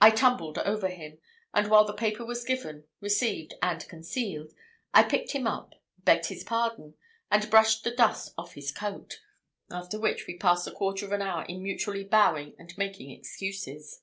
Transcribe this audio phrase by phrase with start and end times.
[0.00, 1.18] I tumbled over him;
[1.52, 4.52] and while the paper was given, received, and concealed,
[4.94, 6.94] I picked him up, begged his pardon,
[7.28, 9.20] and brushed the dust off his coat;
[9.72, 14.02] after which we passed a quarter of an hour in mutually bowing and making excuses.